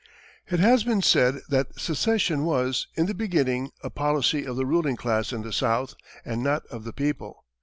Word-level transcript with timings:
It 0.47 0.59
has 0.59 0.83
been 0.83 1.03
said 1.03 1.41
that 1.49 1.79
secession 1.79 2.43
was, 2.43 2.87
in 2.95 3.05
the 3.05 3.13
beginning, 3.13 3.69
a 3.83 3.91
policy 3.91 4.45
of 4.47 4.55
the 4.55 4.65
ruling 4.65 4.95
class 4.95 5.31
in 5.31 5.43
the 5.43 5.53
South 5.53 5.93
and 6.25 6.41
not 6.41 6.65
of 6.71 6.85
the 6.85 6.91
people. 6.93 7.45